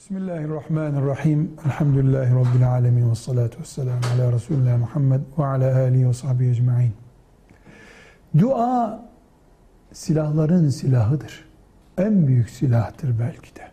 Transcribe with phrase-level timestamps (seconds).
[0.00, 1.56] Bismillahirrahmanirrahim.
[1.66, 6.50] Elhamdülillahi Rabbil alemin ve salatu ve selamu ala Resulullah Muhammed ve ala alihi ve sahbihi
[6.50, 6.92] ecma'in.
[8.38, 9.02] Dua
[9.92, 11.48] silahların silahıdır.
[11.98, 13.68] En büyük silahtır belki de.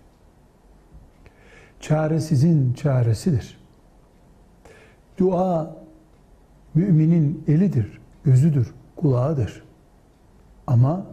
[1.80, 3.60] Çaresizin çaresidir.
[5.18, 5.76] Dua
[6.74, 9.64] müminin elidir, gözüdür, kulağıdır.
[10.68, 11.06] Ama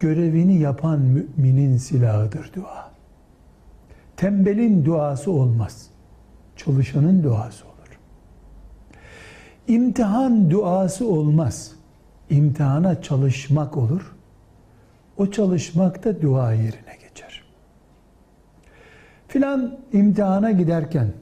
[0.00, 2.85] görevini yapan müminin silahıdır dua.
[4.16, 5.90] Tembelin duası olmaz.
[6.56, 7.98] Çalışanın duası olur.
[9.68, 11.72] İmtihan duası olmaz.
[12.30, 14.16] İmtihana çalışmak olur.
[15.16, 17.44] O çalışmak da dua yerine geçer.
[19.28, 21.12] Filan imtihana giderken,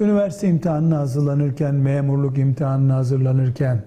[0.00, 3.84] üniversite imtihanına hazırlanırken, memurluk imtihanına hazırlanırken,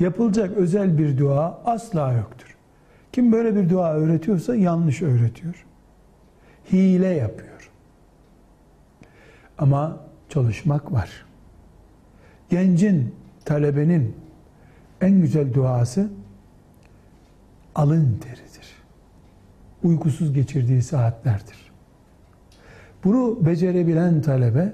[0.00, 2.56] yapılacak özel bir dua asla yoktur.
[3.12, 5.66] Kim böyle bir dua öğretiyorsa yanlış öğretiyor
[6.72, 7.70] hile yapıyor.
[9.58, 11.26] Ama çalışmak var.
[12.50, 14.16] Gencin, talebenin
[15.00, 16.10] en güzel duası
[17.74, 18.68] alın teridir.
[19.82, 21.68] Uykusuz geçirdiği saatlerdir.
[23.04, 24.72] Bunu becerebilen talebe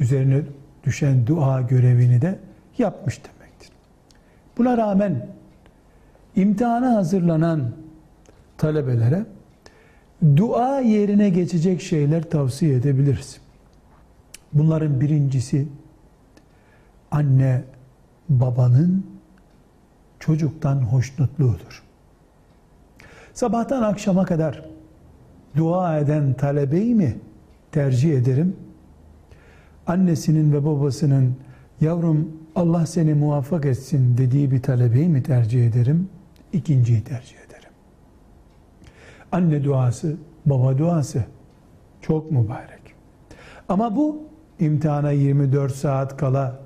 [0.00, 0.42] üzerine
[0.84, 2.38] düşen dua görevini de
[2.78, 3.70] yapmış demektir.
[4.58, 5.26] Buna rağmen
[6.36, 7.72] imtihana hazırlanan
[8.58, 9.26] talebelere
[10.36, 13.40] dua yerine geçecek şeyler tavsiye edebiliriz.
[14.52, 15.68] Bunların birincisi
[17.10, 17.62] anne
[18.28, 19.06] babanın
[20.20, 21.82] çocuktan hoşnutluğudur.
[23.34, 24.62] Sabahtan akşama kadar
[25.56, 27.16] dua eden talebeyi mi
[27.72, 28.56] tercih ederim?
[29.86, 31.36] Annesinin ve babasının
[31.80, 36.08] yavrum Allah seni muvaffak etsin dediği bir talebeyi mi tercih ederim?
[36.52, 37.53] İkinciyi tercih ederim.
[39.34, 41.24] Anne duası, baba duası
[42.00, 42.80] çok mübarek.
[43.68, 44.22] Ama bu
[44.60, 46.60] imtihana 24 saat kala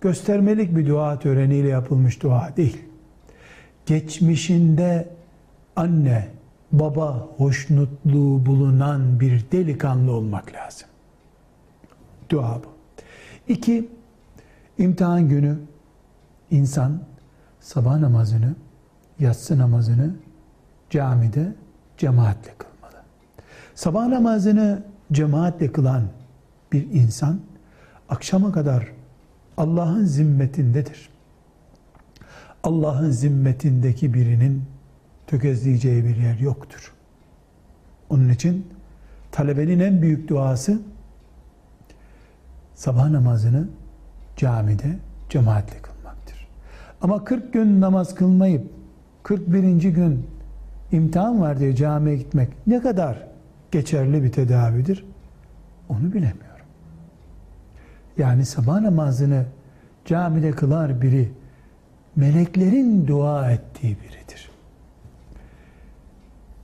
[0.00, 2.78] göstermelik bir dua töreniyle yapılmış dua değil.
[3.86, 5.08] Geçmişinde
[5.76, 6.28] anne,
[6.72, 10.88] baba hoşnutluğu bulunan bir delikanlı olmak lazım.
[12.30, 12.68] Dua bu.
[13.52, 13.88] İki,
[14.78, 15.58] imtihan günü
[16.50, 17.00] insan
[17.60, 18.54] sabah namazını,
[19.18, 20.14] yatsı namazını
[20.90, 21.52] camide
[21.98, 23.02] cemaatle kılmalı.
[23.74, 24.82] Sabah namazını
[25.12, 26.02] cemaatle kılan
[26.72, 27.40] bir insan
[28.08, 28.92] akşama kadar
[29.56, 31.08] Allah'ın zimmetindedir.
[32.62, 34.62] Allah'ın zimmetindeki birinin
[35.26, 36.92] tökezleyeceği bir yer yoktur.
[38.10, 38.66] Onun için
[39.32, 40.80] talebenin en büyük duası
[42.74, 43.68] sabah namazını
[44.36, 46.48] camide cemaatle kılmaktır.
[47.00, 48.70] Ama 40 gün namaz kılmayıp
[49.22, 49.82] 41.
[49.82, 50.26] gün
[50.94, 53.26] imtihan var diye camiye gitmek ne kadar
[53.70, 55.04] geçerli bir tedavidir?
[55.88, 56.66] Onu bilemiyorum.
[58.18, 59.44] Yani sabah namazını
[60.04, 61.32] camide kılar biri
[62.16, 64.50] meleklerin dua ettiği biridir.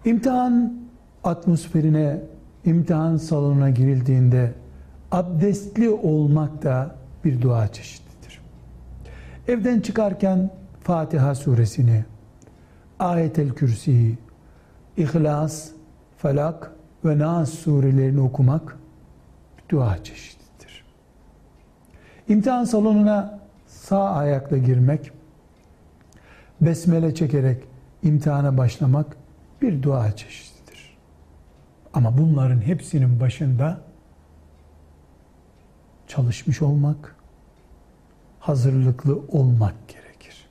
[0.05, 0.75] İmtihan
[1.25, 2.21] atmosferine,
[2.65, 4.53] imtihan salonuna girildiğinde
[5.13, 8.41] abdestli olmak da bir dua çeşididir.
[9.49, 10.51] Evden çıkarken
[10.83, 12.05] Fatiha suresini,
[13.01, 14.19] Ayetel Kürsi,
[14.97, 15.71] İhlas,
[16.19, 16.73] Felak
[17.05, 18.77] ve Nas surelerini okumak
[19.69, 20.85] dua çeşididir.
[22.29, 25.11] İmtihan salonuna sağ ayakla girmek,
[26.61, 27.65] besmele çekerek
[28.03, 29.17] imtihana başlamak
[29.63, 30.97] bir dua çeşididir.
[31.95, 33.81] Ama bunların hepsinin başında
[36.09, 37.17] çalışmış olmak,
[38.41, 40.47] hazırlıklı olmak gerekir.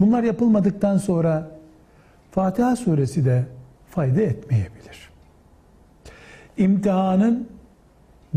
[0.00, 1.55] Bunlar yapılmadıktan sonra
[2.36, 3.44] Fatiha suresi de
[3.90, 5.10] fayda etmeyebilir.
[6.56, 7.48] İmtihanın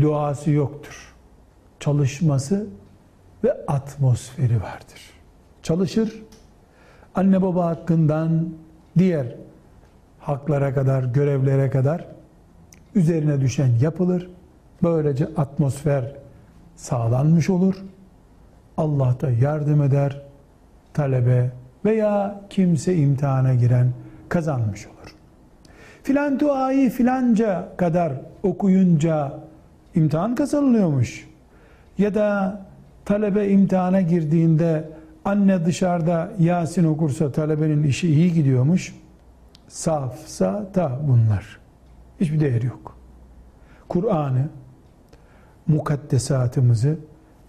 [0.00, 1.14] duası yoktur.
[1.80, 2.66] Çalışması
[3.44, 5.00] ve atmosferi vardır.
[5.62, 6.22] Çalışır,
[7.14, 8.48] anne baba hakkından
[8.98, 9.26] diğer
[10.18, 12.06] haklara kadar, görevlere kadar
[12.94, 14.30] üzerine düşen yapılır.
[14.82, 16.16] Böylece atmosfer
[16.76, 17.84] sağlanmış olur.
[18.76, 20.22] Allah da yardım eder.
[20.94, 21.50] Talebe
[21.84, 23.92] veya kimse imtihana giren
[24.28, 25.14] kazanmış olur.
[26.02, 28.12] Filan duayı filanca kadar
[28.42, 29.32] okuyunca
[29.94, 31.28] imtihan kazanılıyormuş.
[31.98, 32.60] Ya da
[33.04, 34.88] talebe imtihana girdiğinde
[35.24, 38.94] anne dışarıda Yasin okursa talebenin işi iyi gidiyormuş.
[39.68, 41.60] Safsa da bunlar.
[42.20, 42.96] Hiçbir değeri yok.
[43.88, 44.48] Kur'an'ı,
[45.66, 46.98] mukaddesatımızı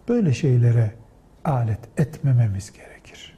[0.09, 0.91] böyle şeylere
[1.45, 3.37] alet etmememiz gerekir.